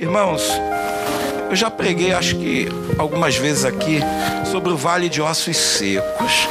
[0.00, 0.50] Irmãos,
[1.50, 4.00] eu já preguei, acho que algumas vezes aqui,
[4.50, 6.48] sobre o vale de ossos secos,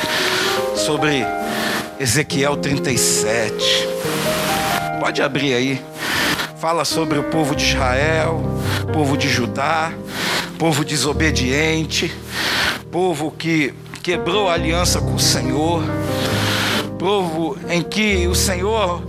[0.75, 1.25] sobre
[1.99, 3.87] Ezequiel 37.
[4.99, 5.81] Pode abrir aí.
[6.59, 8.39] Fala sobre o povo de Israel,
[8.93, 9.93] povo de Judá,
[10.59, 12.13] povo desobediente,
[12.91, 13.73] povo que
[14.03, 15.81] quebrou a aliança com o Senhor,
[16.99, 19.01] povo em que o Senhor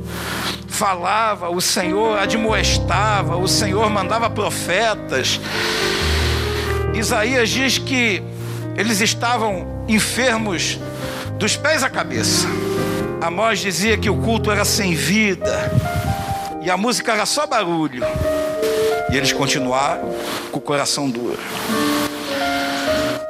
[0.80, 5.38] falava, o Senhor admoestava, o Senhor mandava profetas.
[6.94, 8.22] Isaías diz que
[8.74, 10.78] eles estavam enfermos
[11.38, 12.48] dos pés à cabeça.
[13.20, 15.70] Amós dizia que o culto era sem vida
[16.62, 18.02] e a música era só barulho.
[19.12, 20.14] E eles continuaram
[20.50, 21.38] com o coração duro.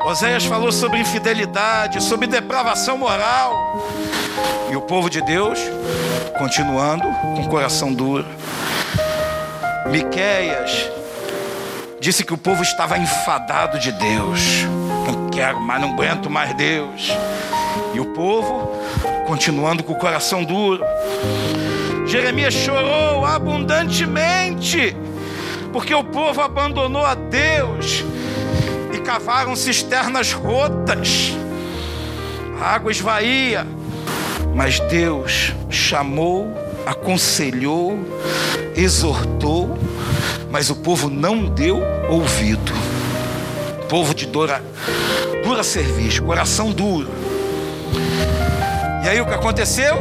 [0.04, 3.88] Oséias falou sobre infidelidade, sobre depravação moral.
[4.70, 5.58] E o povo de Deus
[6.38, 8.26] continuando com o coração duro.
[9.90, 10.90] Miqueias
[12.00, 14.40] disse que o povo estava enfadado de Deus.
[15.06, 17.10] Não quero mais, não aguento mais Deus.
[17.92, 18.70] E o povo
[19.26, 20.82] continuando com o coração duro.
[22.06, 24.96] Jeremias chorou abundantemente,
[25.72, 28.04] porque o povo abandonou a Deus
[28.92, 31.32] e cavaram cisternas rotas,
[32.60, 33.64] a água esvaía.
[34.54, 36.52] Mas Deus chamou,
[36.84, 37.98] aconselhou,
[38.76, 39.78] exortou,
[40.50, 42.72] mas o povo não deu ouvido.
[43.88, 44.62] Povo de dura,
[45.42, 47.08] dura serviço, coração duro.
[49.04, 49.96] E aí o que aconteceu?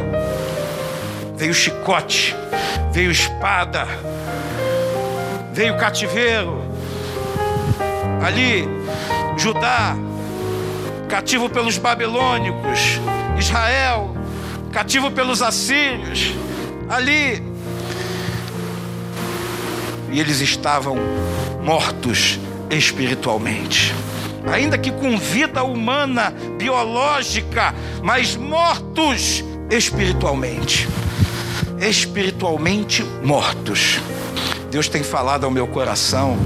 [1.36, 2.36] Veio chicote,
[2.92, 3.86] veio espada,
[5.52, 6.60] veio cativeiro.
[8.22, 8.68] Ali,
[9.38, 9.96] Judá,
[11.08, 13.00] cativo pelos babilônicos,
[13.38, 14.14] Israel,
[14.72, 16.34] cativo pelos assírios,
[16.88, 17.42] ali.
[20.10, 20.96] E eles estavam
[21.62, 22.38] mortos
[22.70, 23.94] espiritualmente.
[24.50, 30.88] Ainda que com vida humana, biológica, mas mortos espiritualmente.
[31.78, 34.00] Espiritualmente mortos.
[34.70, 36.38] Deus tem falado ao meu coração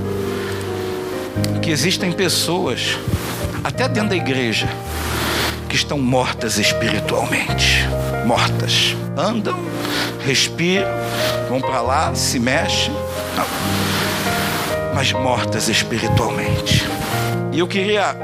[1.63, 2.99] que existem pessoas,
[3.63, 4.69] até dentro da igreja,
[5.75, 7.85] que estão mortas espiritualmente.
[8.25, 8.95] Mortas.
[9.17, 9.59] Andam,
[10.25, 10.87] respiram,
[11.49, 12.95] vão para lá, se mexem.
[13.37, 13.45] Não.
[14.95, 16.87] Mas mortas espiritualmente.
[17.51, 18.15] E eu queria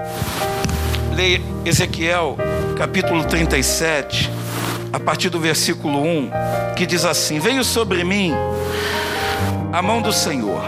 [1.12, 2.38] ler Ezequiel,
[2.78, 4.30] capítulo 37,
[4.92, 6.30] a partir do versículo 1,
[6.76, 8.32] que diz assim: Veio sobre mim
[9.72, 10.64] a mão do Senhor.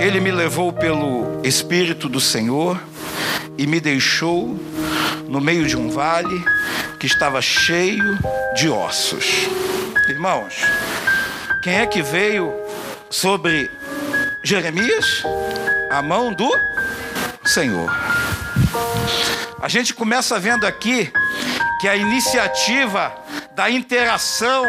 [0.00, 2.80] Ele me levou pelo Espírito do Senhor
[3.58, 4.56] e me deixou
[5.28, 6.44] no meio de um vale
[6.98, 8.16] que estava cheio
[8.54, 9.26] de ossos.
[10.08, 10.54] Irmãos,
[11.62, 12.54] quem é que veio
[13.10, 13.68] sobre
[14.44, 15.24] Jeremias?
[15.90, 16.48] A mão do
[17.44, 17.90] Senhor.
[19.60, 21.12] A gente começa vendo aqui
[21.80, 23.12] que a iniciativa
[23.54, 24.64] da interação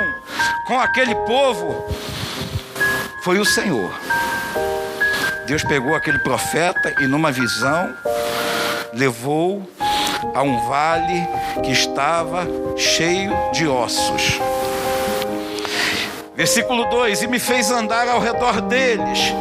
[0.66, 1.88] com aquele povo
[3.24, 3.94] foi o Senhor.
[5.46, 7.96] Deus pegou aquele profeta e, numa visão,
[8.94, 9.62] levou
[10.34, 11.28] a um vale
[11.64, 14.40] que estava cheio de ossos.
[16.36, 19.34] Versículo 2: E me fez andar ao redor deles.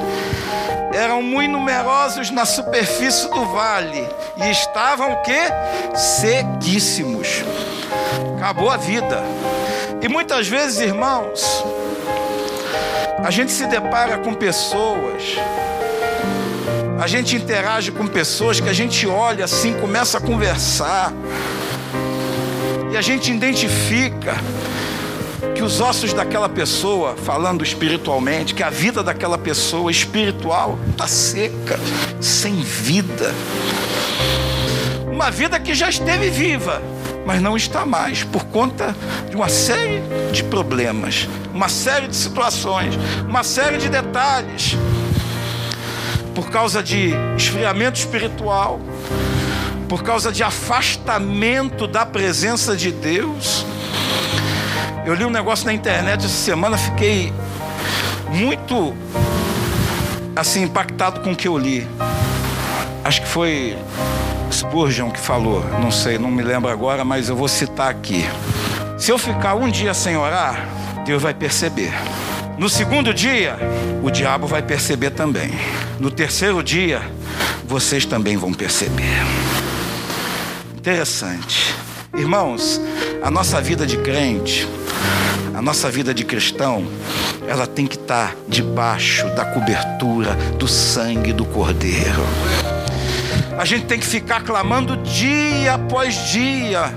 [0.92, 5.42] Eram muito numerosos na superfície do vale e estavam o quê?
[5.94, 7.44] Sequíssimos.
[8.36, 9.22] Acabou a vida.
[10.00, 11.64] E muitas vezes, irmãos,
[13.22, 15.36] a gente se depara com pessoas
[16.98, 21.12] a gente interage com pessoas que a gente olha assim, começa a conversar,
[22.90, 24.34] e a gente identifica
[25.54, 31.78] que os ossos daquela pessoa, falando espiritualmente, que a vida daquela pessoa espiritual está seca,
[32.20, 33.32] sem vida.
[35.10, 36.82] Uma vida que já esteve viva,
[37.24, 38.96] mas não está mais por conta
[39.30, 42.98] de uma série de problemas, uma série de situações,
[43.28, 44.76] uma série de detalhes
[46.38, 48.78] por causa de esfriamento espiritual,
[49.88, 53.66] por causa de afastamento da presença de Deus.
[55.04, 57.32] Eu li um negócio na internet essa semana, fiquei
[58.30, 58.94] muito
[60.36, 61.84] assim impactado com o que eu li.
[63.02, 63.76] Acho que foi
[64.52, 68.24] Spurgeon que falou, não sei, não me lembro agora, mas eu vou citar aqui.
[68.96, 70.68] Se eu ficar um dia sem orar,
[71.04, 71.92] Deus vai perceber.
[72.58, 73.56] No segundo dia,
[74.02, 75.52] o diabo vai perceber também.
[76.00, 77.00] No terceiro dia,
[77.64, 79.22] vocês também vão perceber.
[80.76, 81.72] Interessante.
[82.16, 82.80] Irmãos,
[83.22, 84.66] a nossa vida de crente
[85.54, 86.84] A nossa vida de cristão,
[87.46, 92.26] ela tem que estar debaixo da cobertura do sangue do Cordeiro.
[93.56, 96.92] A gente tem que ficar clamando dia após dia.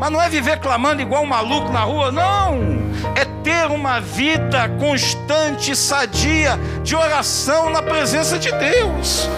[0.00, 2.81] Mas não é viver clamando igual um maluco na rua, não.
[3.42, 9.28] Ter uma vida constante, sadia, de oração na presença de Deus.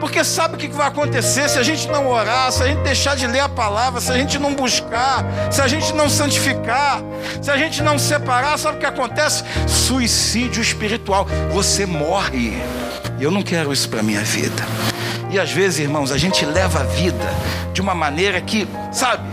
[0.00, 3.16] Porque sabe o que vai acontecer se a gente não orar, se a gente deixar
[3.16, 7.00] de ler a palavra, se a gente não buscar, se a gente não santificar,
[7.40, 9.44] se a gente não separar, sabe o que acontece?
[9.66, 11.26] Suicídio espiritual.
[11.52, 12.52] Você morre.
[13.18, 14.62] Eu não quero isso para minha vida.
[15.30, 17.32] E às vezes, irmãos, a gente leva a vida
[17.72, 19.24] de uma maneira que, sabe,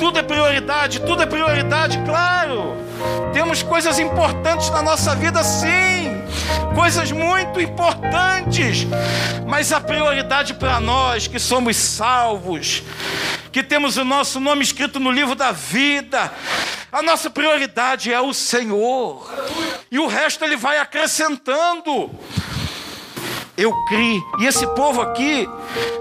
[0.00, 2.74] tudo é prioridade, tudo é prioridade, claro.
[3.34, 6.22] Temos coisas importantes na nossa vida, sim,
[6.74, 8.86] coisas muito importantes,
[9.46, 12.82] mas a prioridade para nós que somos salvos,
[13.52, 16.32] que temos o nosso nome escrito no livro da vida,
[16.90, 19.30] a nossa prioridade é o Senhor,
[19.90, 22.10] e o resto Ele vai acrescentando
[23.56, 24.22] eu criei.
[24.40, 25.48] E esse povo aqui,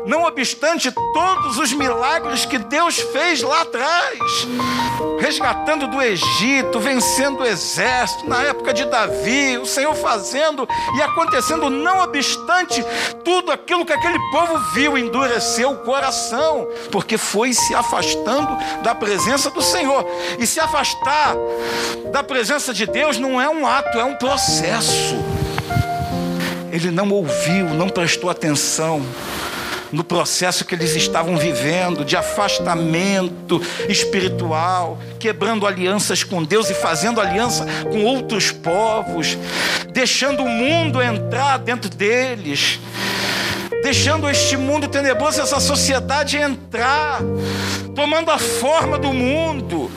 [0.06, 4.20] não obstante todos os milagres que Deus fez lá atrás,
[5.20, 11.70] resgatando do Egito, vencendo o exército, na época de Davi, o Senhor fazendo e acontecendo,
[11.70, 12.84] não obstante
[13.24, 19.50] tudo aquilo que aquele povo viu, endureceu o coração, porque foi se afastando da presença
[19.50, 20.06] do Senhor.
[20.40, 21.36] E se afastar
[22.12, 25.39] da presença de Deus não é um ato, é um processo
[26.72, 29.06] ele não ouviu, não prestou atenção
[29.92, 37.20] no processo que eles estavam vivendo de afastamento espiritual, quebrando alianças com Deus e fazendo
[37.20, 39.38] aliança com outros povos,
[39.92, 42.80] deixando o mundo entrar dentro deles,
[43.82, 47.22] deixando este mundo tenebroso, essa sociedade entrar,
[47.96, 49.90] tomando a forma do mundo,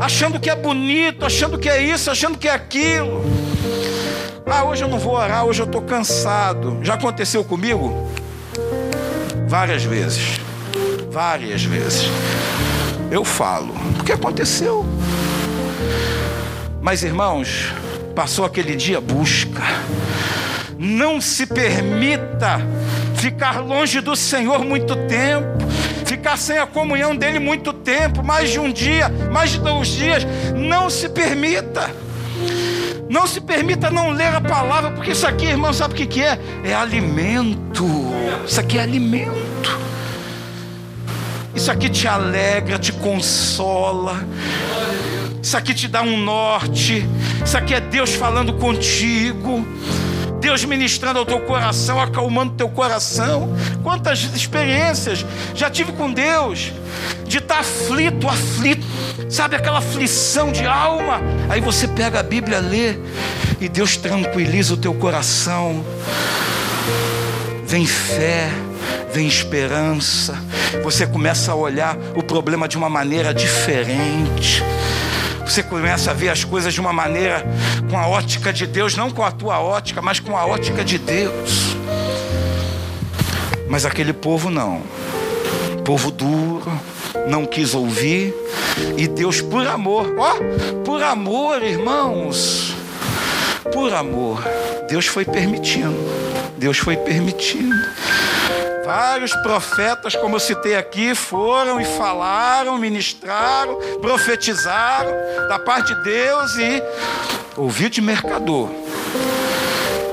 [0.00, 3.22] achando que é bonito, achando que é isso, achando que é aquilo.
[4.48, 6.78] Ah, hoje eu não vou orar, hoje eu estou cansado.
[6.80, 8.08] Já aconteceu comigo?
[9.48, 10.40] Várias vezes.
[11.10, 12.04] Várias vezes.
[13.10, 14.86] Eu falo, porque aconteceu.
[16.80, 17.72] Mas irmãos,
[18.14, 19.64] passou aquele dia, busca.
[20.78, 22.60] Não se permita
[23.16, 25.66] ficar longe do Senhor muito tempo,
[26.04, 30.24] ficar sem a comunhão dele muito tempo, mais de um dia, mais de dois dias.
[30.54, 31.90] Não se permita.
[33.08, 36.22] Não se permita não ler a palavra, porque isso aqui, irmão, sabe o que, que
[36.22, 36.38] é?
[36.64, 37.86] É alimento.
[38.46, 39.78] Isso aqui é alimento.
[41.54, 44.22] Isso aqui te alegra, te consola.
[45.42, 47.08] Isso aqui te dá um norte.
[47.44, 49.64] Isso aqui é Deus falando contigo.
[50.40, 53.56] Deus ministrando ao teu coração, acalmando teu coração.
[53.82, 55.24] Quantas experiências
[55.54, 56.72] já tive com Deus
[57.26, 58.75] de estar aflito, aflito,
[59.28, 61.20] sabe aquela aflição de alma.
[61.48, 62.96] Aí você pega a Bíblia, lê
[63.60, 65.84] e Deus tranquiliza o teu coração.
[67.66, 68.50] Vem fé,
[69.12, 70.38] vem esperança.
[70.82, 74.62] Você começa a olhar o problema de uma maneira diferente.
[75.44, 77.44] Você começa a ver as coisas de uma maneira
[77.88, 80.98] com a ótica de Deus, não com a tua ótica, mas com a ótica de
[80.98, 81.76] Deus.
[83.68, 84.82] Mas aquele povo não.
[85.84, 86.70] Povo duro,
[87.28, 88.34] não quis ouvir,
[88.96, 90.34] e Deus, por amor, ó,
[90.84, 92.74] por amor, irmãos,
[93.72, 94.42] por amor,
[94.88, 95.96] Deus foi permitindo,
[96.56, 97.74] Deus foi permitindo.
[98.84, 105.10] Vários profetas, como eu citei aqui, foram e falaram, ministraram, profetizaram
[105.48, 106.82] da parte de Deus e
[107.56, 108.70] ouviu de mercador.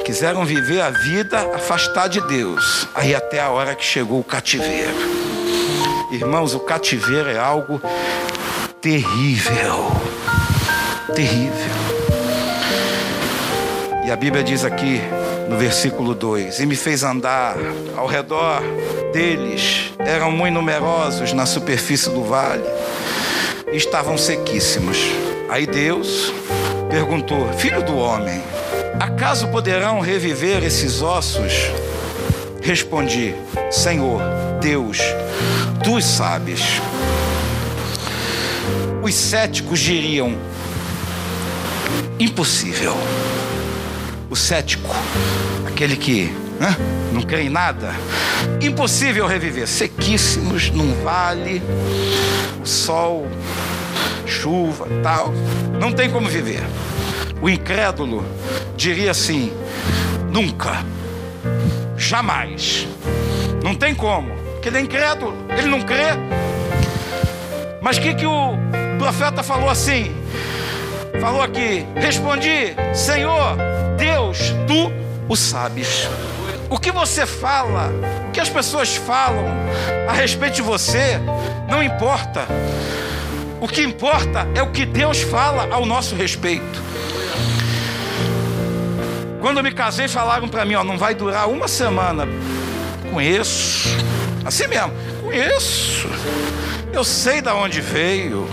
[0.03, 2.87] Quiseram viver a vida afastar de Deus.
[2.95, 5.22] Aí até a hora que chegou o cativeiro.
[6.13, 7.81] Irmãos, o cativeiro é algo
[8.79, 9.91] terrível.
[11.15, 11.73] Terrível.
[14.05, 15.01] E a Bíblia diz aqui,
[15.49, 17.55] no versículo 2: E me fez andar
[17.97, 18.61] ao redor
[19.11, 22.61] deles, eram muito numerosos na superfície do vale,
[23.71, 24.99] e estavam sequíssimos.
[25.49, 26.31] Aí Deus
[26.91, 28.39] perguntou: Filho do homem,
[28.99, 31.71] acaso poderão reviver esses ossos?
[32.61, 33.33] Respondi:
[33.71, 34.21] Senhor,
[34.63, 34.99] Deus,
[35.83, 36.81] tu sabes.
[39.03, 40.37] Os céticos diriam:
[42.17, 42.95] impossível.
[44.29, 44.95] O cético,
[45.67, 46.77] aquele que né,
[47.11, 47.91] não crê em nada,
[48.61, 51.61] impossível reviver, sequíssimos num vale,
[52.63, 53.27] sol,
[54.25, 55.33] chuva, tal,
[55.77, 56.63] não tem como viver.
[57.41, 58.23] O incrédulo
[58.77, 59.51] diria assim:
[60.31, 60.85] nunca,
[61.97, 62.87] jamais,
[63.61, 66.13] não tem como, porque ele é incrédulo, ele não crê.
[67.81, 68.57] Mas que, que o
[68.97, 70.15] profeta falou assim:
[71.19, 73.57] falou aqui, respondi, Senhor,
[73.97, 74.89] Deus, tu
[75.27, 76.07] o sabes.
[76.69, 77.91] O que você fala,
[78.29, 79.47] o que as pessoas falam
[80.07, 81.19] a respeito de você,
[81.67, 82.47] não importa.
[83.59, 86.81] O que importa é o que Deus fala ao nosso respeito.
[89.41, 92.25] Quando eu me casei, falaram para mim: ó, não vai durar uma semana.
[93.11, 93.89] Conheço,
[94.45, 96.07] assim mesmo, conheço.
[96.91, 98.47] Eu sei de onde veio.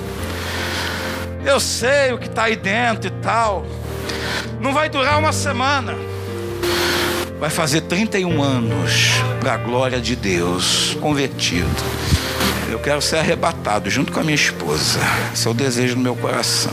[1.45, 3.67] Eu sei o que está aí dentro e tal.
[4.61, 5.95] Não vai durar uma semana.
[7.39, 11.69] Vai fazer 31 anos para a glória de Deus, convertido.
[12.71, 15.01] Eu quero ser arrebatado junto com a minha esposa.
[15.33, 16.73] Esse é o desejo do meu coração.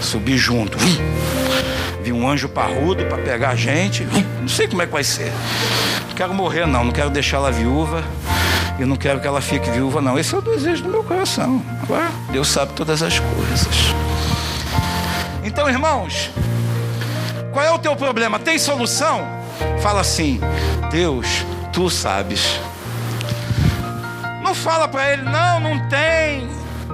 [0.00, 0.76] Subir junto.
[2.02, 4.04] Vi um anjo parrudo para pegar a gente.
[4.40, 5.30] Não sei como é que vai ser.
[6.12, 6.84] Não quero morrer, não.
[6.84, 8.04] Não quero deixá-la viúva.
[8.78, 10.18] E não quero que ela fique viúva, não.
[10.18, 11.62] Esse é o desejo do meu coração.
[11.82, 13.94] Agora, Deus sabe todas as coisas.
[15.42, 16.30] Então, irmãos,
[17.50, 18.38] qual é o teu problema?
[18.38, 19.26] Tem solução?
[19.80, 20.38] Fala assim:
[20.90, 21.26] Deus,
[21.72, 22.60] tu sabes.
[24.42, 26.46] Não fala para ele, não, não tem,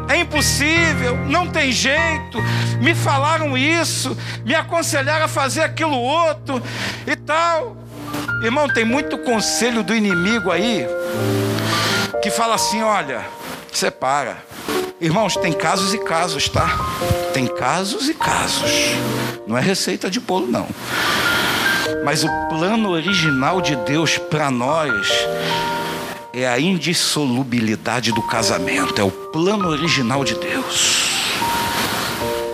[0.08, 2.38] é impossível, não tem jeito.
[2.80, 6.62] Me falaram isso, me aconselharam a fazer aquilo outro
[7.04, 7.87] e tal.
[8.42, 10.86] Irmão, tem muito conselho do inimigo aí
[12.22, 13.26] que fala assim: olha,
[13.72, 14.44] separa.
[15.00, 16.76] Irmãos, tem casos e casos, tá?
[17.32, 18.70] Tem casos e casos.
[19.46, 20.66] Não é receita de bolo, não.
[22.04, 25.08] Mas o plano original de Deus para nós
[26.32, 29.00] é a indissolubilidade do casamento.
[29.00, 31.10] É o plano original de Deus.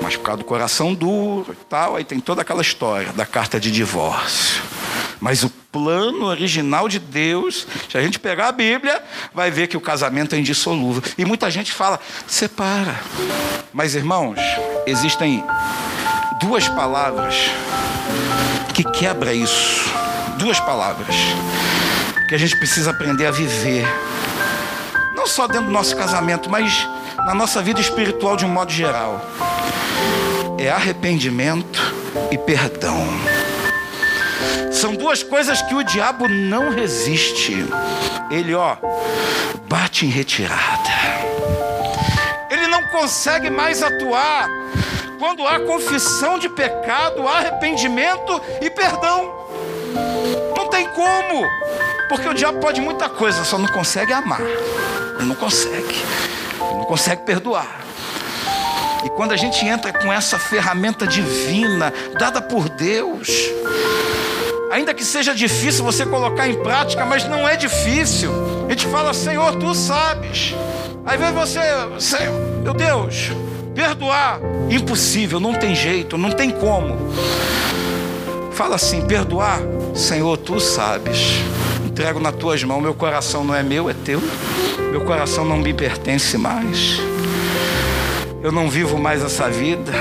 [0.03, 3.59] Mas por causa do coração duro e tal, aí tem toda aquela história da carta
[3.59, 4.63] de divórcio.
[5.19, 9.03] Mas o plano original de Deus, se a gente pegar a Bíblia,
[9.35, 11.03] vai ver que o casamento é indissolúvel.
[11.19, 12.95] E muita gente fala, separa.
[13.73, 14.39] Mas irmãos,
[14.87, 15.43] existem
[16.41, 17.35] duas palavras
[18.73, 19.93] que quebra isso.
[20.39, 21.17] Duas palavras
[22.29, 23.85] que a gente precisa aprender a viver.
[25.17, 26.87] Não só dentro do nosso casamento, mas
[27.27, 29.29] na nossa vida espiritual de um modo geral.
[30.57, 31.81] É arrependimento
[32.31, 33.05] e perdão.
[34.73, 37.55] São duas coisas que o diabo não resiste.
[38.31, 38.77] Ele, ó,
[39.69, 40.91] bate em retirada.
[42.51, 44.49] Ele não consegue mais atuar
[45.19, 49.33] quando há confissão de pecado, arrependimento e perdão.
[50.57, 51.47] Não tem como,
[52.09, 54.41] porque o diabo pode muita coisa, só não consegue amar.
[54.41, 56.03] Ele não consegue.
[56.61, 57.85] Ele não consegue perdoar.
[59.05, 63.29] E quando a gente entra com essa ferramenta divina, dada por Deus,
[64.75, 68.33] ainda que seja difícil você colocar em prática, mas não é difícil.
[68.67, 70.53] A gente fala, Senhor, tu sabes.
[71.07, 71.61] Aí vem você,
[72.01, 73.31] Senhor, meu Deus,
[73.73, 76.97] perdoar, impossível, não tem jeito, não tem como.
[78.51, 79.61] Fala assim: perdoar,
[79.95, 81.37] Senhor, tu sabes.
[81.87, 84.21] Entrego nas tuas mãos, meu coração não é meu, é teu.
[84.91, 86.99] Meu coração não me pertence mais.
[88.43, 89.93] Eu não vivo mais essa vida.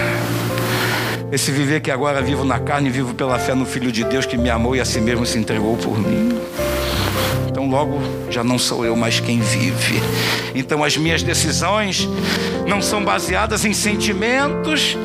[1.33, 4.37] Esse viver que agora vivo na carne, vivo pela fé no Filho de Deus que
[4.37, 6.29] me amou e a si mesmo se entregou por mim.
[7.47, 7.99] Então, logo,
[8.29, 9.99] já não sou eu mais quem vive.
[10.53, 12.07] Então, as minhas decisões
[12.67, 14.95] não são baseadas em sentimentos,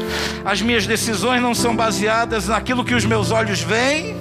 [0.45, 4.15] as minhas decisões não são baseadas naquilo que os meus olhos veem,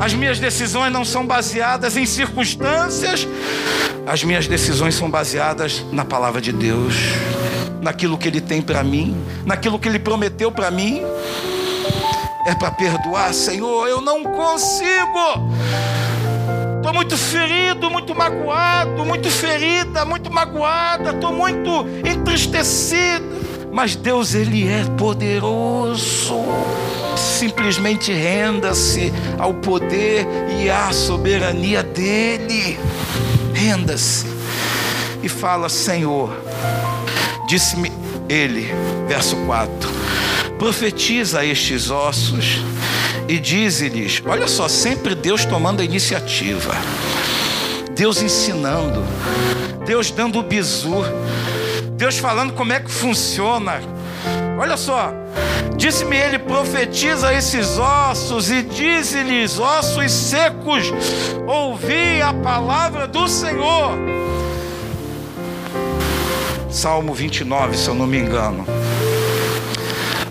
[0.00, 3.28] as minhas decisões não são baseadas em circunstâncias,
[4.06, 6.94] as minhas decisões são baseadas na palavra de Deus,
[7.80, 11.02] naquilo que Ele tem para mim, naquilo que Ele prometeu para mim.
[12.46, 15.52] É para perdoar, Senhor, eu não consigo.
[16.76, 23.24] Estou muito ferido, muito magoado, muito ferida, muito magoada, estou muito entristecida.
[23.70, 26.40] Mas Deus, Ele é poderoso.
[27.16, 30.26] Simplesmente renda-se ao poder
[30.58, 32.78] e à soberania dEle.
[33.54, 34.26] Renda-se
[35.22, 36.30] e fala: Senhor,
[37.50, 37.90] disse-me
[38.28, 38.72] Ele,
[39.08, 39.90] verso 4:
[40.56, 42.60] profetiza estes ossos
[43.26, 46.72] e dize-lhes: olha só, sempre Deus tomando a iniciativa,
[47.92, 49.02] Deus ensinando,
[49.84, 51.02] Deus dando o bizu,
[51.96, 53.80] Deus falando como é que funciona.
[54.56, 55.12] Olha só,
[55.76, 60.92] disse-me ele: profetiza esses ossos e dize-lhes, ossos secos,
[61.48, 63.98] ouvi a palavra do Senhor.
[66.70, 68.64] Salmo 29, se eu não me engano.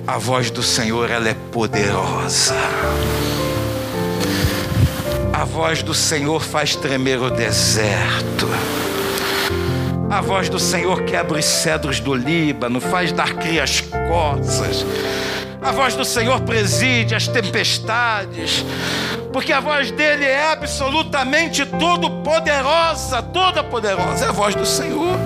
[0.08, 2.56] A voz do Senhor, ela é poderosa.
[5.34, 8.48] A voz do Senhor faz tremer o deserto.
[10.10, 14.86] A voz do Senhor quebra os cedros do Líbano, faz dar crias coças.
[15.62, 18.64] A voz do Senhor preside as tempestades,
[19.34, 24.26] porque a voz dele é absolutamente todo poderosa, toda poderosa.
[24.26, 25.20] É a voz do Senhor.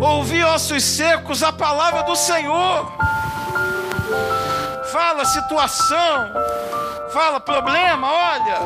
[0.00, 2.90] Ouvi ossos secos a palavra do Senhor.
[4.90, 6.30] Fala situação,
[7.12, 8.58] fala problema, olha.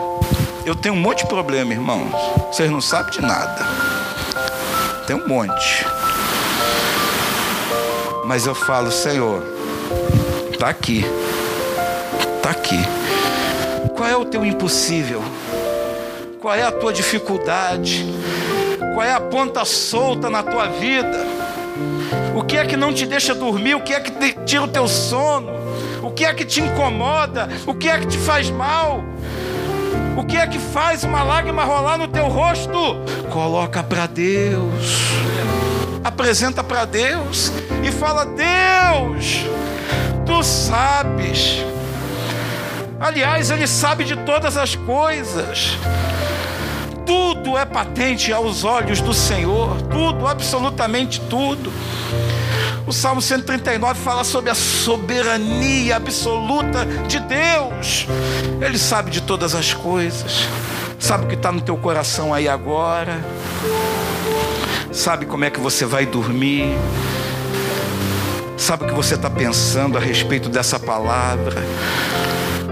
[0.64, 2.12] Eu tenho um monte de problema, irmãos.
[2.46, 3.66] Vocês não sabem de nada.
[5.08, 5.84] Tem um monte.
[8.24, 9.42] Mas eu falo, Senhor,
[10.52, 11.04] está aqui.
[12.36, 12.78] Está aqui.
[13.96, 15.22] Qual é o teu impossível?
[16.40, 18.06] Qual é a tua dificuldade?
[18.78, 21.26] Qual é a ponta solta na tua vida?
[22.35, 23.75] O que é que não te deixa dormir?
[23.75, 25.52] O que é que tira o teu sono?
[26.02, 27.49] O que é que te incomoda?
[27.66, 29.02] O que é que te faz mal?
[30.16, 32.97] O que é que faz uma lágrima rolar no teu rosto?
[33.31, 35.11] Coloca para Deus.
[36.04, 37.50] Apresenta para Deus
[37.83, 39.45] e fala: Deus,
[40.25, 41.64] tu sabes.
[43.00, 45.76] Aliás, Ele sabe de todas as coisas.
[47.06, 51.73] Tudo é patente aos olhos do Senhor, tudo, absolutamente tudo.
[52.87, 58.06] O Salmo 139 fala sobre a soberania absoluta de Deus.
[58.61, 60.46] Ele sabe de todas as coisas,
[60.99, 63.25] sabe o que está no teu coração aí agora,
[64.92, 66.76] sabe como é que você vai dormir,
[68.56, 71.62] sabe o que você está pensando a respeito dessa palavra,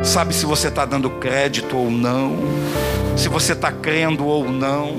[0.02, 2.36] sabe se você está dando crédito ou não,
[3.16, 4.96] se você está crendo ou não,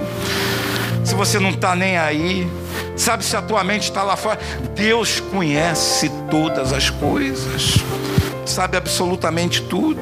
[1.04, 2.48] se você não está nem aí,
[2.96, 4.40] sabe se a tua mente está lá fora.
[4.76, 7.78] Deus conhece todas as coisas,
[8.46, 10.02] sabe absolutamente tudo.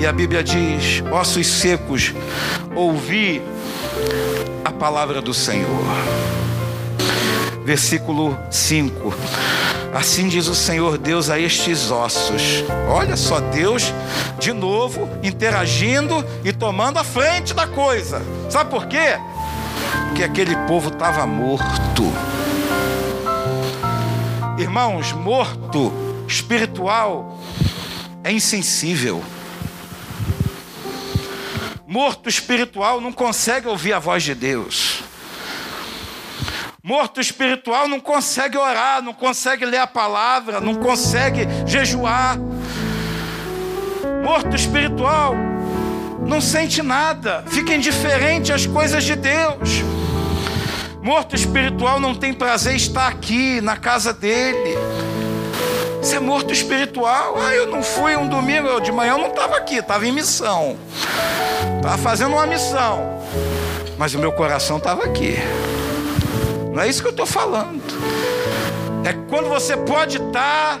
[0.00, 2.12] E a Bíblia diz: ossos secos,
[2.74, 3.42] ouvi
[4.64, 5.84] a palavra do Senhor.
[7.64, 9.14] Versículo 5.
[9.92, 12.64] Assim diz o Senhor Deus a estes ossos.
[12.88, 13.92] Olha só, Deus
[14.38, 18.22] de novo interagindo e tomando a frente da coisa.
[18.48, 19.18] Sabe por quê?
[20.08, 22.10] Porque aquele povo estava morto.
[24.58, 25.92] Irmãos, morto
[26.26, 27.38] espiritual
[28.24, 29.22] é insensível.
[31.86, 35.02] Morto espiritual não consegue ouvir a voz de Deus.
[36.84, 42.36] Morto espiritual não consegue orar, não consegue ler a palavra, não consegue jejuar.
[44.24, 45.32] Morto espiritual
[46.26, 49.84] não sente nada, fica indiferente às coisas de Deus.
[51.00, 54.76] Morto espiritual não tem prazer estar aqui na casa dele.
[56.00, 57.36] Você é morto espiritual.
[57.40, 60.76] Ah, eu não fui um domingo, de manhã eu não estava aqui, estava em missão.
[61.76, 63.22] Estava fazendo uma missão.
[63.96, 65.36] Mas o meu coração estava aqui.
[66.72, 67.82] Não é isso que eu estou falando.
[69.04, 70.80] É quando você pode estar,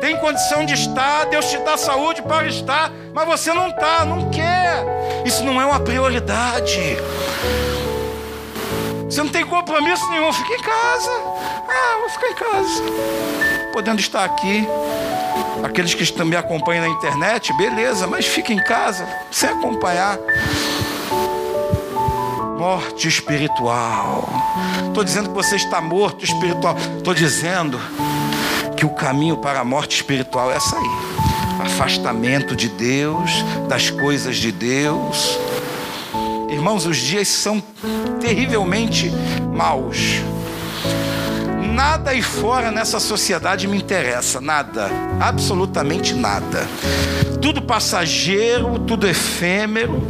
[0.00, 4.30] tem condição de estar, Deus te dá saúde para estar, mas você não está, não
[4.30, 4.84] quer.
[5.24, 6.96] Isso não é uma prioridade.
[9.04, 11.10] Você não tem compromisso nenhum, fica em casa.
[11.68, 12.82] Ah, vou ficar em casa.
[13.72, 14.66] Podendo estar aqui.
[15.62, 20.18] Aqueles que me acompanham na internet, beleza, mas fica em casa, sem acompanhar
[22.58, 24.28] morte espiritual.
[24.88, 26.76] Estou dizendo que você está morto espiritual.
[26.96, 27.78] Estou dizendo
[28.76, 30.90] que o caminho para a morte espiritual é essa aí.
[31.60, 33.30] Afastamento de Deus,
[33.68, 35.38] das coisas de Deus.
[36.50, 37.62] Irmãos, os dias são
[38.20, 39.08] terrivelmente
[39.54, 40.20] maus.
[41.72, 44.90] Nada aí fora nessa sociedade me interessa, nada,
[45.20, 46.66] absolutamente nada.
[47.40, 50.02] Tudo passageiro, tudo efêmero,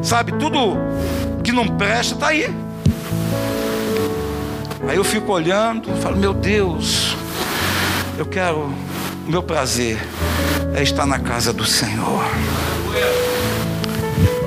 [0.00, 0.30] sabe?
[0.38, 0.78] Tudo
[1.44, 2.48] que não presta está aí.
[4.88, 7.14] Aí eu fico olhando, falo, meu Deus,
[8.18, 8.72] eu quero,
[9.26, 9.98] o meu prazer
[10.74, 12.24] é estar na casa do Senhor,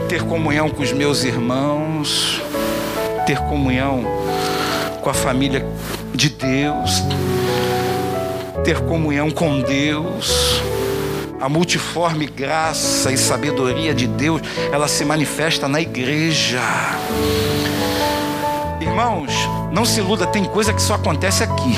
[0.10, 2.42] ter comunhão com os meus irmãos,
[3.26, 4.04] ter comunhão
[5.02, 5.66] com a família
[6.14, 7.04] de Deus,
[8.64, 10.57] ter comunhão com Deus
[11.40, 16.62] a multiforme graça e sabedoria de Deus, ela se manifesta na igreja.
[18.82, 19.32] Irmãos,
[19.72, 21.76] não se iluda, tem coisa que só acontece aqui.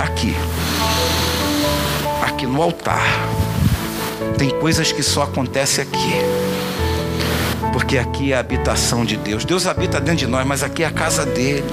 [0.00, 0.34] Aqui.
[2.22, 3.04] Aqui no altar.
[4.38, 6.14] Tem coisas que só acontecem aqui.
[7.72, 9.44] Porque aqui é a habitação de Deus.
[9.44, 11.64] Deus habita dentro de nós, mas aqui é a casa dele.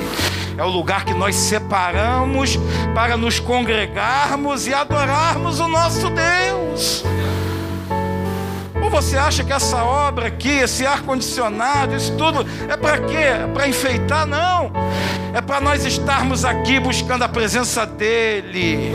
[0.61, 2.57] É o lugar que nós separamos
[2.93, 7.03] para nos congregarmos e adorarmos o nosso Deus
[8.91, 13.15] você acha que essa obra aqui, esse ar-condicionado, isso tudo é para quê?
[13.15, 14.27] É para enfeitar?
[14.27, 14.69] Não.
[15.33, 18.93] É para nós estarmos aqui buscando a presença dEle.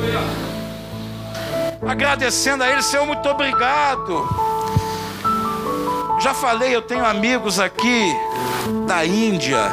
[1.85, 4.29] Agradecendo a Ele, Senhor, muito obrigado.
[6.21, 8.15] Já falei, eu tenho amigos aqui
[8.87, 9.73] da Índia.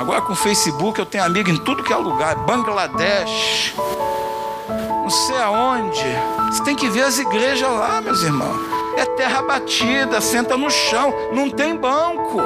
[0.00, 3.74] Agora com o Facebook eu tenho amigo em tudo que é lugar, Bangladesh,
[4.66, 6.02] não sei aonde.
[6.50, 8.58] Você tem que ver as igrejas lá, meus irmãos.
[8.96, 12.40] É terra batida, senta no chão, não tem banco.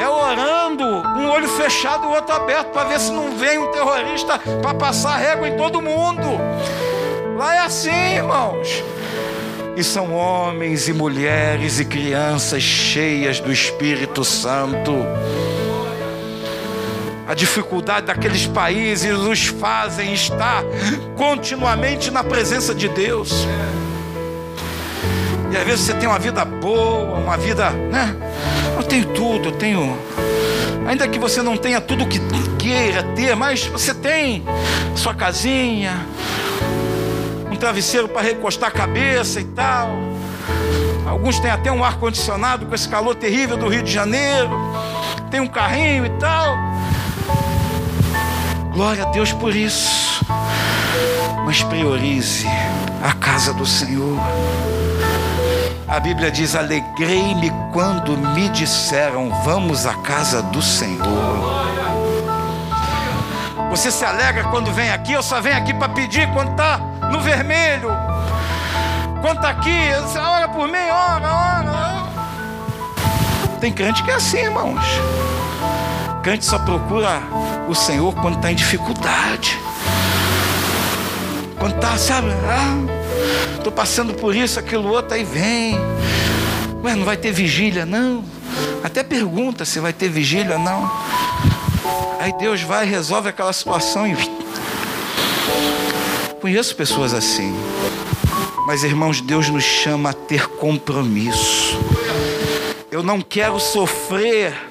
[0.00, 3.70] É orando, um olho fechado e o outro aberto, para ver se não vem um
[3.70, 6.26] terrorista para passar régua em todo mundo.
[7.36, 8.82] Lá é assim, irmãos.
[9.76, 14.94] E são homens e mulheres e crianças cheias do Espírito Santo
[17.28, 20.64] a dificuldade daqueles países os fazem estar
[21.14, 23.46] continuamente na presença de Deus.
[25.52, 28.16] E às vezes você tem uma vida boa, uma vida, né?
[28.74, 29.98] Eu tenho tudo, eu tenho.
[30.86, 32.18] Ainda que você não tenha tudo que
[32.58, 34.42] queira ter, mas você tem
[34.96, 36.06] sua casinha,
[37.50, 39.90] um travesseiro para recostar a cabeça e tal.
[41.06, 44.50] Alguns têm até um ar-condicionado com esse calor terrível do Rio de Janeiro.
[45.30, 46.67] Tem um carrinho e tal.
[48.78, 50.24] Glória a Deus por isso.
[51.44, 52.46] Mas priorize
[53.02, 54.16] a casa do Senhor.
[55.88, 61.66] A Bíblia diz: Alegrei-me quando me disseram, vamos à casa do Senhor.
[63.68, 66.78] Você se alegra quando vem aqui, ou só vem aqui para pedir quando está
[67.10, 67.90] no vermelho?
[69.20, 72.06] Quando está aqui, você ora por mim, ora, ora.
[73.60, 74.86] Tem crente que é assim, irmãos.
[76.28, 77.22] Crente só procura
[77.70, 79.58] o Senhor quando está em dificuldade.
[81.58, 85.74] Quando está, sabe, ah, estou passando por isso, aquilo outro, aí vem.
[86.84, 88.22] Ué, não vai ter vigília, não?
[88.84, 90.92] Até pergunta se vai ter vigília, não.
[92.20, 94.14] Aí Deus vai, resolve aquela situação e.
[96.42, 97.58] Conheço pessoas assim.
[98.66, 101.80] Mas, irmãos, Deus nos chama a ter compromisso.
[102.90, 104.67] Eu não quero sofrer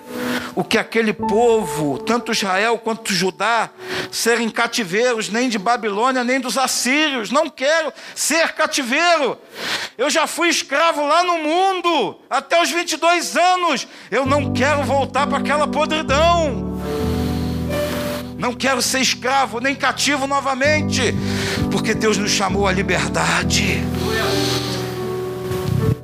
[0.57, 3.69] o que aquele povo, tanto Israel quanto Judá,
[4.11, 7.29] serem cativeiros, nem de Babilônia, nem dos assírios.
[7.29, 9.37] Não quero ser cativeiro.
[9.95, 13.87] Eu já fui escravo lá no mundo, até os 22 anos.
[14.09, 16.81] Eu não quero voltar para aquela podridão.
[18.35, 21.13] Não quero ser escravo nem cativo novamente,
[21.71, 23.85] porque Deus nos chamou à liberdade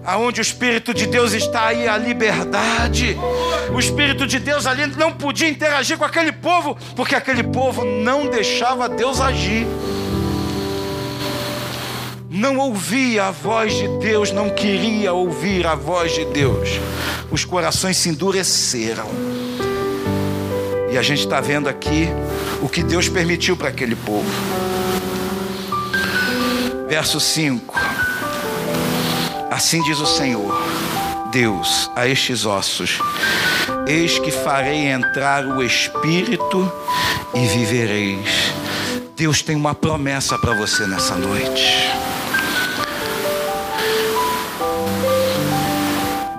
[0.05, 3.17] aonde o Espírito de Deus está aí a liberdade.
[3.73, 8.27] O Espírito de Deus ali não podia interagir com aquele povo, porque aquele povo não
[8.27, 9.65] deixava Deus agir.
[12.29, 16.69] Não ouvia a voz de Deus, não queria ouvir a voz de Deus.
[17.29, 19.07] Os corações se endureceram.
[20.91, 22.07] E a gente está vendo aqui
[22.61, 24.29] o que Deus permitiu para aquele povo.
[26.87, 27.92] Verso 5.
[29.53, 30.51] Assim diz o Senhor,
[31.31, 32.97] Deus, a estes ossos:
[33.85, 36.71] Eis que farei entrar o Espírito
[37.35, 38.51] e vivereis.
[39.15, 41.87] Deus tem uma promessa para você nessa noite.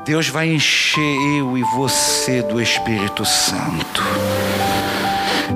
[0.05, 4.03] Deus vai encher eu e você do Espírito Santo.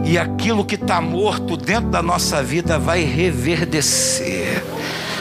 [0.04, 4.62] E aquilo que está morto dentro da nossa vida vai reverdecer,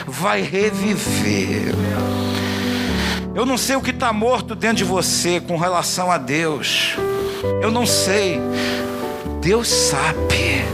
[0.05, 1.73] vai reviver.
[3.37, 6.95] Eu não sei o que está morto dentro de você com relação a Deus.
[7.61, 8.39] Eu não sei.
[9.39, 10.65] Deus sabe.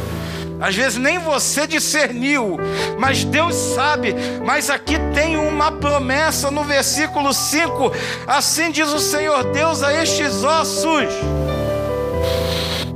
[0.62, 2.58] Às vezes nem você discerniu,
[2.98, 4.16] mas Deus sabe.
[4.46, 7.92] Mas aqui tem uma promessa no versículo 5.
[8.26, 11.10] Assim diz o Senhor Deus a estes ossos: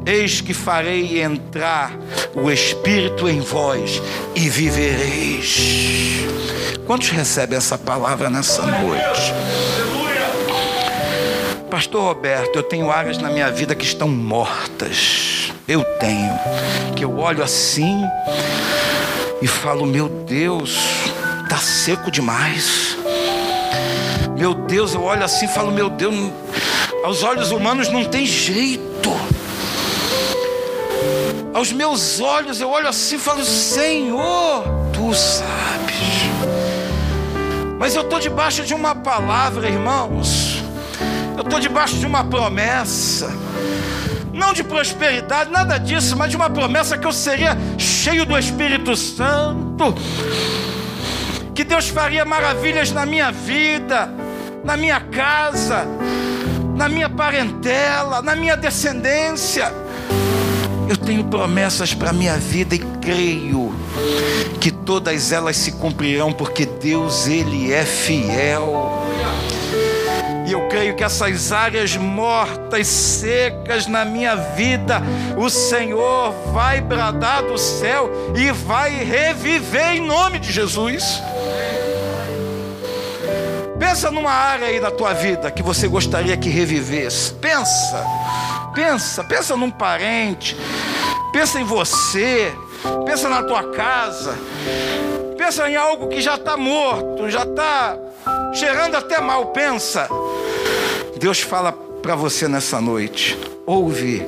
[0.08, 1.92] Eis que farei entrar
[2.34, 4.02] o Espírito em vós
[4.34, 5.58] e vivereis.
[6.86, 9.34] Quantos recebem essa palavra nessa noite?
[11.70, 15.52] Pastor Roberto, eu tenho áreas na minha vida que estão mortas.
[15.68, 16.40] Eu tenho.
[16.96, 18.02] Que eu olho assim
[19.42, 20.80] e falo: Meu Deus,
[21.44, 22.98] está seco demais.
[24.38, 26.16] Meu Deus, eu olho assim e falo: Meu Deus,
[27.04, 29.27] aos olhos humanos não tem jeito.
[31.58, 36.30] Aos meus olhos eu olho assim e falo: Senhor, tu sabes.
[37.80, 40.62] Mas eu estou debaixo de uma palavra, irmãos.
[41.36, 43.36] Eu estou debaixo de uma promessa.
[44.32, 48.96] Não de prosperidade, nada disso, mas de uma promessa que eu seria cheio do Espírito
[48.96, 49.96] Santo.
[51.56, 54.08] que Deus faria maravilhas na minha vida,
[54.64, 55.88] na minha casa,
[56.76, 59.87] na minha parentela, na minha descendência.
[60.90, 63.74] Eu tenho promessas para a minha vida e creio
[64.60, 69.04] que todas elas se cumprirão, porque Deus, Ele é fiel.
[70.48, 75.02] E eu creio que essas áreas mortas, secas na minha vida,
[75.38, 81.22] o Senhor vai bradar do céu e vai reviver em nome de Jesus.
[83.78, 87.34] Pensa numa área aí da tua vida que você gostaria que revivesse.
[87.34, 88.06] Pensa,
[88.78, 90.56] pensa, pensa num parente,
[91.34, 92.54] pensa em você,
[93.08, 94.38] pensa na tua casa,
[95.36, 97.98] pensa em algo que já está morto, já está
[98.54, 99.48] cheirando até mal.
[99.48, 100.08] Pensa.
[101.20, 103.36] Deus fala para você nessa noite.
[103.66, 104.24] Ouve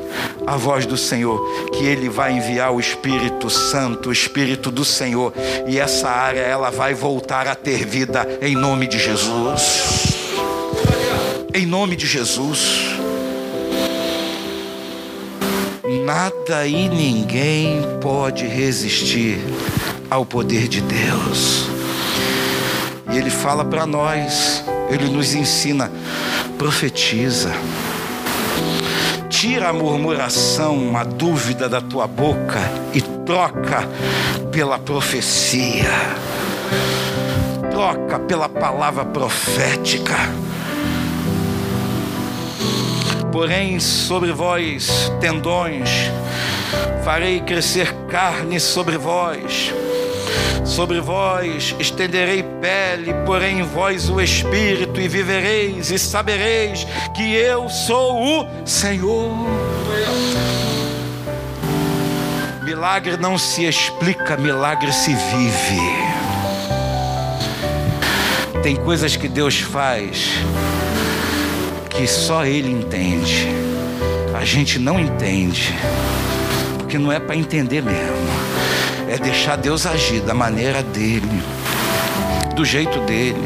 [0.47, 1.39] a voz do Senhor,
[1.71, 5.31] que Ele vai enviar o Espírito Santo, o Espírito do Senhor,
[5.67, 10.17] e essa área ela vai voltar a ter vida em nome de Jesus.
[11.53, 13.08] Em nome de Jesus.
[16.09, 19.37] Nada e ninguém pode resistir
[20.09, 21.69] ao poder de Deus.
[23.13, 25.91] E Ele fala para nós, Ele nos ensina
[26.57, 27.51] profetiza.
[29.29, 32.59] Tira a murmuração, a dúvida da tua boca
[32.91, 33.87] e troca
[34.51, 35.93] pela profecia.
[37.69, 40.15] Troca pela palavra profética.
[43.31, 45.89] Porém, sobre vós, tendões,
[47.03, 49.73] farei crescer carne sobre vós
[50.69, 57.67] Sobre vós estenderei pele, porém em vós o espírito, e vivereis e sabereis que eu
[57.67, 59.33] sou o Senhor.
[62.63, 65.81] Milagre não se explica, milagre se vive.
[68.61, 70.29] Tem coisas que Deus faz
[71.99, 73.47] que só Ele entende.
[74.33, 75.75] A gente não entende,
[76.77, 78.29] porque não é para entender mesmo
[79.09, 81.41] é deixar Deus agir da maneira dele,
[82.55, 83.41] do jeito dele.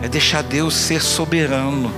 [0.00, 1.92] É deixar Deus ser soberano.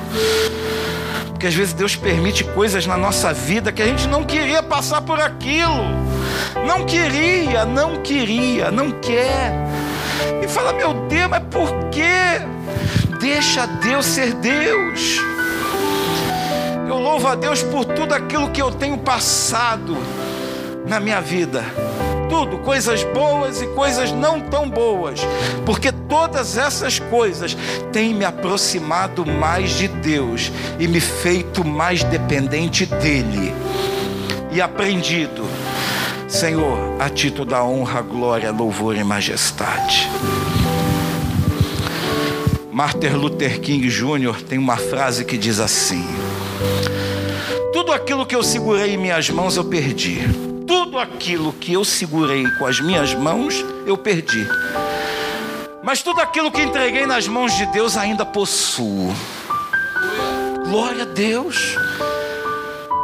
[1.29, 5.03] Porque às vezes Deus permite coisas na nossa vida que a gente não queria passar
[5.03, 5.85] por aquilo.
[6.67, 9.53] Não queria, não queria, não quer.
[10.43, 12.41] E fala, meu Deus, mas por quê?
[13.21, 15.21] Deixa Deus ser Deus.
[16.97, 19.99] Eu louvo a Deus por tudo aquilo que eu tenho passado
[20.87, 21.63] na minha vida
[22.31, 25.21] tudo, coisas boas e coisas não tão boas,
[25.65, 27.57] porque todas essas coisas
[27.93, 33.55] têm me aproximado mais de Deus e me feito mais dependente dEle
[34.51, 35.45] e aprendido,
[36.27, 40.09] Senhor, a ti toda honra, glória, louvor e majestade.
[42.73, 44.43] Martin Luther King Jr.
[44.43, 46.05] tem uma frase que diz assim:
[47.73, 50.21] Tudo aquilo que eu segurei em minhas mãos eu perdi
[50.67, 54.47] tudo aquilo que eu segurei com as minhas mãos, eu perdi.
[55.83, 59.15] Mas tudo aquilo que entreguei nas mãos de Deus ainda possuo.
[60.69, 61.77] Glória a Deus.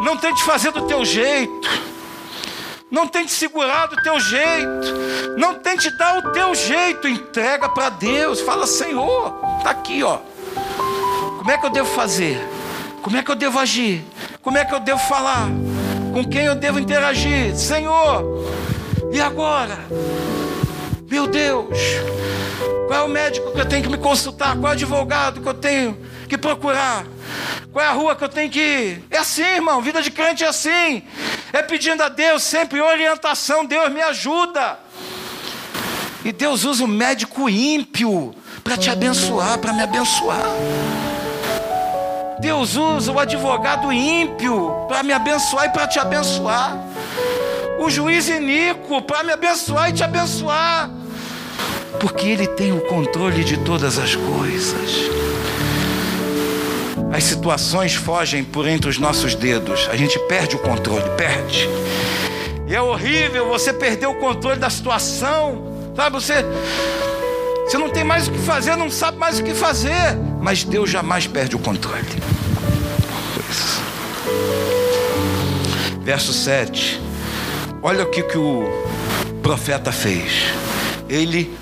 [0.00, 1.68] Não tente fazer do teu jeito.
[2.90, 5.36] Não tente segurar do teu jeito.
[5.36, 7.06] Não tente dar o teu jeito.
[7.06, 8.40] Entrega para Deus.
[8.40, 10.18] Fala, Senhor, está aqui, ó.
[11.38, 12.40] Como é que eu devo fazer?
[13.02, 14.04] Como é que eu devo agir?
[14.40, 15.48] Como é que eu devo falar?
[16.12, 17.56] Com quem eu devo interagir?
[17.56, 18.22] Senhor,
[19.12, 19.78] e agora?
[21.10, 21.78] Meu Deus,
[22.86, 24.56] qual é o médico que eu tenho que me consultar?
[24.56, 27.04] Qual é o advogado que eu tenho que procurar?
[27.72, 29.04] Qual é a rua que eu tenho que ir?
[29.10, 31.02] É assim, irmão, vida de crente é assim.
[31.52, 34.78] É pedindo a Deus sempre orientação, Deus me ajuda.
[36.24, 40.46] E Deus usa o médico ímpio para te abençoar, para me abençoar.
[42.42, 46.76] Deus usa o advogado ímpio para me abençoar e para te abençoar.
[47.78, 50.90] O juiz iníquo para me abençoar e te abençoar.
[52.00, 54.90] Porque Ele tem o controle de todas as coisas.
[57.12, 59.88] As situações fogem por entre os nossos dedos.
[59.88, 61.68] A gente perde o controle, perde.
[62.66, 65.62] E é horrível você perder o controle da situação.
[65.94, 66.44] Sabe, você,
[67.68, 70.18] você não tem mais o que fazer, não sabe mais o que fazer.
[70.40, 72.31] Mas Deus jamais perde o controle.
[76.02, 77.00] Verso 7.
[77.82, 78.64] Olha o que, que o
[79.42, 80.52] profeta fez.
[81.08, 81.56] Ele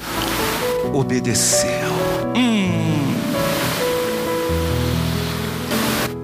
[0.93, 1.91] obedeceu.
[2.37, 3.15] Hum.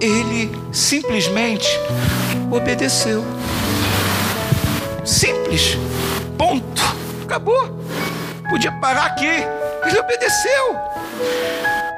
[0.01, 1.69] Ele simplesmente
[2.51, 3.25] obedeceu.
[5.05, 5.77] Simples.
[6.37, 6.83] Ponto.
[7.25, 7.81] Acabou.
[8.49, 9.25] Podia parar aqui.
[9.85, 10.77] Ele obedeceu.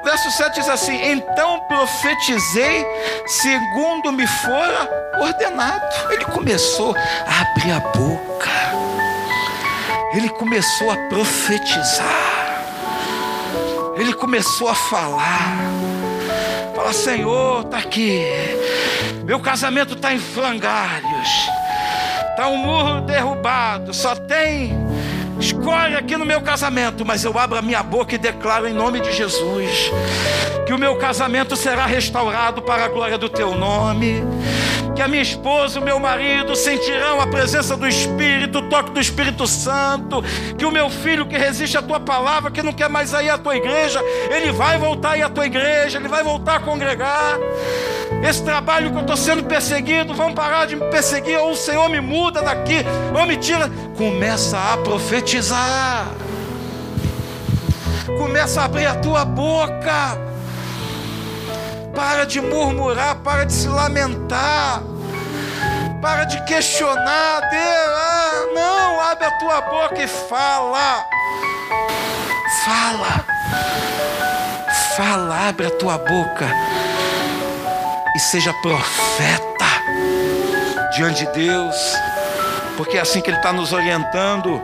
[0.03, 2.85] Verso 7 diz assim: Então profetizei
[3.25, 5.85] segundo me fora ordenado.
[6.11, 8.49] Ele começou a abrir a boca,
[10.13, 12.65] ele começou a profetizar,
[13.97, 15.59] ele começou a falar.
[16.75, 18.23] Fala, Senhor, está aqui,
[19.25, 21.49] meu casamento está em frangalhos,
[22.29, 24.88] está um muro derrubado, só tem
[25.39, 28.99] Escolhe aqui no meu casamento, mas eu abro a minha boca e declaro em nome
[28.99, 29.91] de Jesus
[30.69, 34.23] que o meu casamento será restaurado para a glória do teu nome.
[34.95, 38.99] Que a minha esposa, o meu marido sentirão a presença do Espírito, o toque do
[38.99, 40.23] Espírito Santo.
[40.59, 43.37] Que o meu filho que resiste à tua palavra, que não quer mais ir à
[43.39, 43.99] tua igreja,
[44.29, 47.39] ele vai voltar à tua igreja, ele vai voltar a congregar.
[48.21, 51.87] Esse trabalho que eu estou sendo perseguido, vão parar de me perseguir, ou o Senhor
[51.89, 52.85] me muda daqui,
[53.17, 53.69] ou me tira.
[53.97, 56.07] Começa a profetizar.
[58.17, 60.17] Começa a abrir a tua boca.
[61.95, 64.81] Para de murmurar, para de se lamentar.
[66.01, 67.61] Para de questionar, Deus.
[67.61, 71.05] Ah, não, abre a tua boca e fala.
[72.65, 73.25] Fala.
[74.97, 76.47] Fala, abre a tua boca
[78.19, 79.65] e seja profeta
[80.93, 81.75] diante de Deus,
[82.75, 84.61] porque é assim que Ele está nos orientando.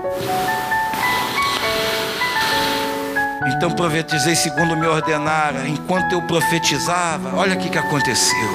[3.48, 5.66] Então profetizei segundo me ordenara.
[5.70, 8.50] Enquanto eu profetizava, olha o que aconteceu.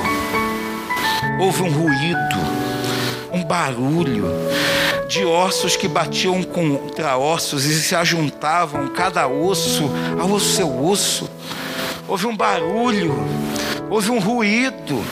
[1.40, 2.36] Houve um ruído,
[3.32, 4.26] um barulho
[5.08, 11.26] de ossos que batiam contra ossos e se ajuntavam, cada osso ao seu osso.
[12.06, 13.49] Houve um barulho
[13.90, 15.04] houve um ruído.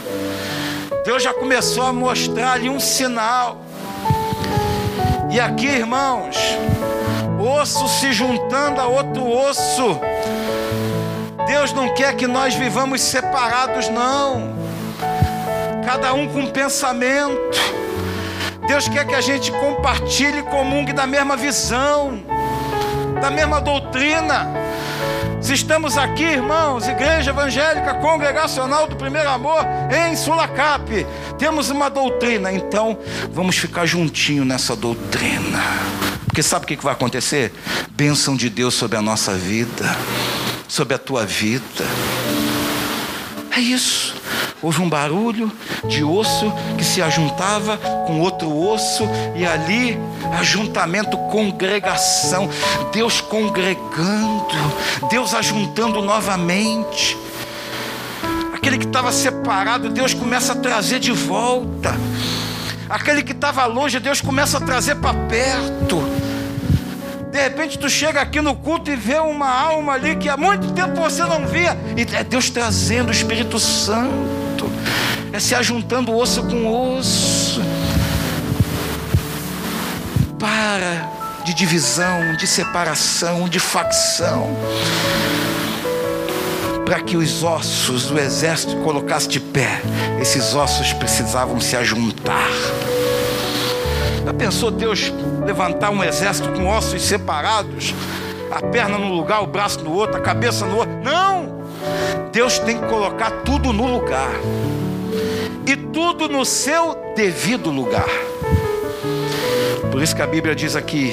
[1.05, 3.59] Deus já começou a mostrar ali um sinal.
[5.31, 6.37] E aqui, irmãos,
[7.38, 10.01] osso se juntando a outro osso.
[11.47, 14.57] Deus não quer que nós vivamos separados, não.
[15.85, 17.59] Cada um com um pensamento.
[18.67, 22.23] Deus quer que a gente compartilhe, comungue da mesma visão,
[23.21, 24.47] da mesma doutrina.
[25.40, 31.07] Se estamos aqui, irmãos, Igreja Evangélica Congregacional do Primeiro Amor em Sulacap,
[31.38, 32.98] temos uma doutrina, então
[33.33, 35.62] vamos ficar juntinho nessa doutrina.
[36.27, 37.53] Porque sabe o que vai acontecer?
[37.90, 39.96] Bênção de Deus sobre a nossa vida,
[40.66, 41.87] sobre a tua vida.
[43.57, 44.17] É isso.
[44.61, 45.53] Houve um barulho
[45.85, 49.99] de osso que se ajuntava com outro osso, e ali
[50.38, 52.49] ajuntamento, congregação,
[52.92, 54.75] Deus congregando,
[55.09, 57.16] Deus ajuntando novamente.
[58.53, 61.94] Aquele que estava separado, Deus começa a trazer de volta.
[62.88, 66.03] Aquele que estava longe, Deus começa a trazer para perto.
[67.31, 70.73] De repente tu chega aqui no culto e vê uma alma ali que há muito
[70.73, 71.79] tempo você não via.
[71.97, 74.48] E é Deus trazendo o Espírito Santo.
[75.33, 77.61] É se ajuntando osso com osso.
[80.38, 84.57] Para de divisão, de separação, de facção.
[86.85, 89.83] Para que os ossos do exército colocassem de pé,
[90.21, 92.51] esses ossos precisavam se ajuntar.
[94.25, 95.12] Já pensou Deus
[95.45, 97.95] levantar um exército com ossos separados?
[98.51, 100.99] A perna no lugar, o braço no outro, a cabeça no outro?
[101.03, 101.64] Não!
[102.33, 104.31] Deus tem que colocar tudo no lugar.
[105.68, 108.09] E tudo no seu devido lugar.
[109.92, 111.12] Por isso que a Bíblia diz aqui: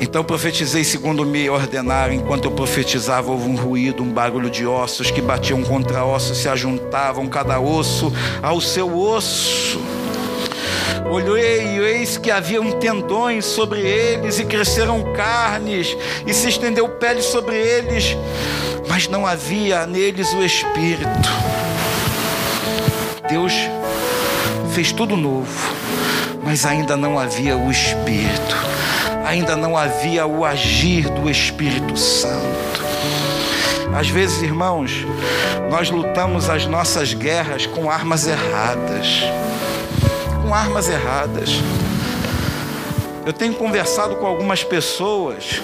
[0.00, 2.12] Então profetizei segundo me ordenaram.
[2.12, 6.48] Enquanto eu profetizava, houve um ruído, um barulho de ossos que batiam contra ossos, se
[6.48, 8.12] ajuntavam, cada osso
[8.42, 9.99] ao seu osso.
[11.10, 15.96] Olhei e eis que haviam tendões sobre eles, e cresceram carnes,
[16.26, 18.16] e se estendeu pele sobre eles,
[18.88, 21.28] mas não havia neles o Espírito.
[23.28, 23.52] Deus
[24.72, 25.74] fez tudo novo,
[26.44, 28.70] mas ainda não havia o Espírito
[29.30, 32.82] ainda não havia o agir do Espírito Santo.
[33.96, 35.06] Às vezes, irmãos,
[35.70, 39.22] nós lutamos as nossas guerras com armas erradas.
[40.50, 41.50] Com armas erradas.
[43.24, 45.62] Eu tenho conversado com algumas pessoas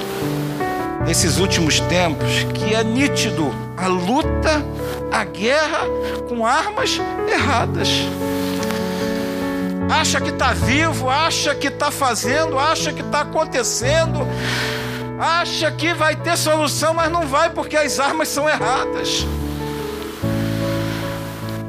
[1.05, 4.65] nesses últimos tempos que é nítido a luta,
[5.11, 5.81] a guerra
[6.29, 7.89] com armas erradas
[9.91, 14.21] acha que está vivo, acha que está fazendo, acha que está acontecendo,
[15.19, 19.27] acha que vai ter solução, mas não vai porque as armas são erradas.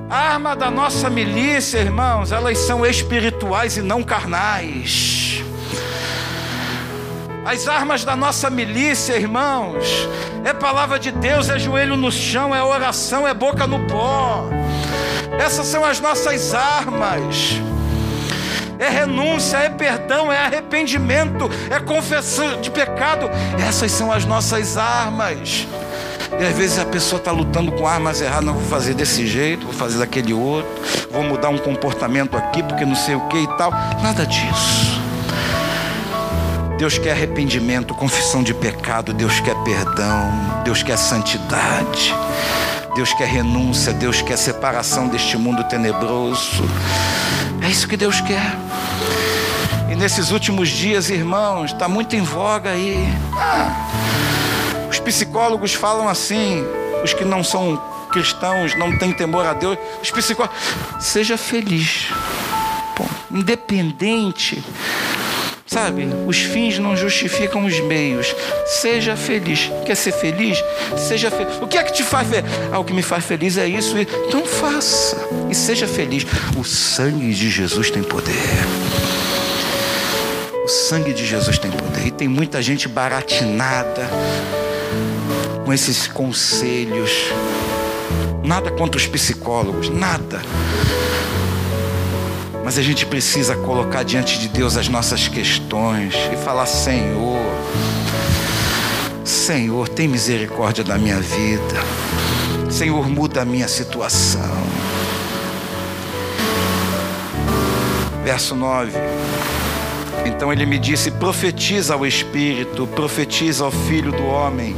[0.10, 5.44] Arma da nossa milícia, irmãos, elas são espirituais e não carnais.
[7.46, 10.08] As armas da nossa milícia, irmãos,
[10.46, 14.46] é palavra de Deus, é joelho no chão, é oração, é boca no pó.
[15.38, 17.60] Essas são as nossas armas.
[18.80, 23.30] É renúncia, é perdão, é arrependimento, é confissão de pecado.
[23.68, 25.68] Essas são as nossas armas.
[26.40, 29.66] E às vezes a pessoa está lutando com armas erradas, não vou fazer desse jeito,
[29.66, 30.70] vou fazer daquele outro,
[31.12, 33.72] vou mudar um comportamento aqui porque não sei o que e tal.
[34.02, 35.02] Nada disso.
[36.78, 42.14] Deus quer arrependimento, confissão de pecado, Deus quer perdão, Deus quer santidade,
[42.94, 46.70] Deus quer renúncia, Deus quer separação deste mundo tenebroso.
[47.64, 48.56] É isso que Deus quer.
[49.92, 53.12] E nesses últimos dias, irmãos, está muito em voga aí.
[53.34, 53.88] Ah,
[54.98, 56.66] os psicólogos falam assim,
[57.04, 57.78] os que não são
[58.12, 60.58] cristãos, não têm temor a Deus, os psicólogos,
[61.00, 62.08] seja feliz.
[62.96, 64.64] Pô, independente
[65.68, 68.34] Sabe, os fins não justificam os meios.
[68.66, 69.70] Seja feliz.
[69.86, 70.64] Quer ser feliz?
[70.98, 71.62] Seja feliz.
[71.62, 72.50] O que é que te faz feliz?
[72.72, 73.98] Ah, o que me faz feliz é isso.
[74.00, 75.18] Então faça.
[75.50, 76.26] E seja feliz.
[76.58, 78.34] O sangue de Jesus tem poder.
[80.64, 82.08] O sangue de Jesus tem poder.
[82.08, 84.10] E tem muita gente baratinada
[85.68, 87.12] com esses conselhos.
[88.42, 90.42] Nada contra os psicólogos, nada.
[92.64, 97.42] Mas a gente precisa colocar diante de Deus as nossas questões e falar: Senhor,
[99.26, 101.84] Senhor, tem misericórdia da minha vida.
[102.72, 104.64] Senhor, muda a minha situação.
[108.24, 108.94] Verso 9.
[110.26, 114.74] Então ele me disse: profetiza ao Espírito, profetiza ao Filho do Homem,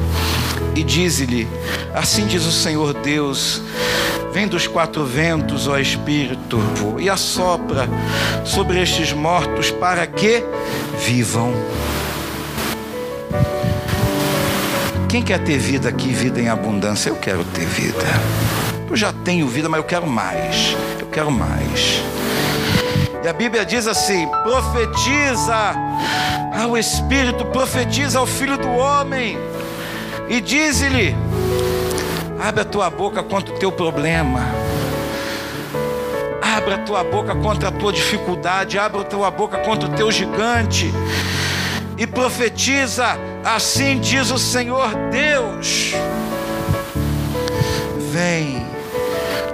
[0.79, 1.47] e dize-lhe:
[1.93, 3.61] Assim diz o Senhor Deus
[4.31, 6.59] Vem dos quatro ventos, ó Espírito,
[6.99, 7.89] e assopra
[8.45, 10.43] sobre estes mortos para que
[10.99, 11.51] vivam.
[15.07, 17.09] Quem quer ter vida aqui, vida em abundância?
[17.09, 18.05] Eu quero ter vida.
[18.87, 20.77] Eu já tenho vida, mas eu quero mais.
[20.99, 22.03] Eu quero mais.
[23.23, 25.73] E a Bíblia diz assim: profetiza
[26.61, 29.39] ao Espírito, profetiza ao Filho do Homem,
[30.29, 31.15] e diz-lhe:
[32.39, 34.41] Abre a tua boca contra o teu problema.
[36.41, 38.77] Abra a tua boca contra a tua dificuldade.
[38.77, 40.93] Abra a tua boca contra o teu gigante.
[41.97, 45.93] E profetiza: Assim diz o Senhor Deus.
[48.11, 48.67] Vem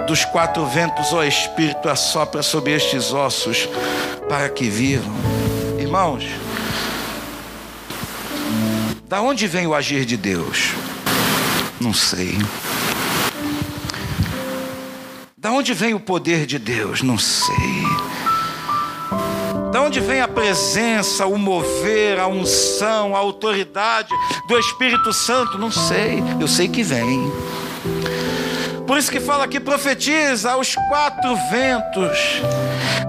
[0.06, 3.68] dos quatro ventos, ó Espírito, assopra sobre estes ossos
[4.28, 5.12] para que vivam.
[5.78, 6.24] Irmãos,
[9.08, 10.72] da onde vem o agir de Deus?
[11.80, 12.36] Não sei.
[15.36, 17.02] Da onde vem o poder de Deus?
[17.02, 17.54] Não sei.
[19.70, 24.12] Da onde vem a presença, o mover, a unção, a autoridade
[24.48, 25.56] do Espírito Santo?
[25.56, 26.20] Não sei.
[26.40, 27.30] Eu sei que vem.
[28.86, 32.40] Por isso que fala aqui, profetiza aos quatro ventos.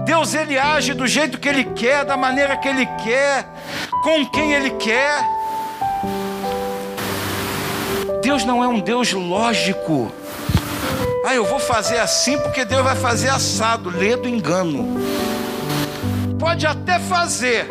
[0.04, 3.48] Deus ele age do jeito que ele quer, da maneira que ele quer,
[4.02, 5.37] com quem ele quer.
[8.28, 10.12] Deus não é um Deus lógico.
[11.24, 13.88] Ah, eu vou fazer assim porque Deus vai fazer assado.
[13.88, 15.00] Lê do engano.
[16.38, 17.66] Pode até fazer.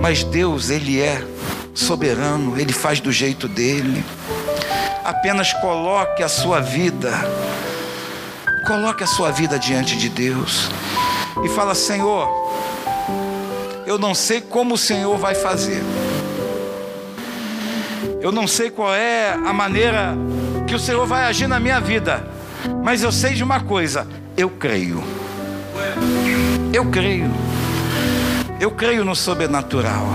[0.00, 1.22] Mas Deus, Ele é
[1.74, 4.02] soberano, Ele faz do jeito dele.
[5.04, 7.12] Apenas coloque a sua vida,
[8.66, 10.70] coloque a sua vida diante de Deus
[11.44, 12.30] e fala: Senhor,
[13.86, 15.82] eu não sei como o Senhor vai fazer,
[18.24, 20.16] eu não sei qual é a maneira
[20.66, 22.26] que o Senhor vai agir na minha vida.
[22.82, 25.04] Mas eu sei de uma coisa: eu creio.
[26.72, 27.30] Eu creio.
[28.58, 30.06] Eu creio no sobrenatural.